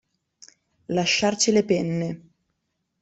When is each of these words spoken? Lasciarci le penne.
Lasciarci 0.87 1.51
le 1.51 1.61
penne. 1.63 2.09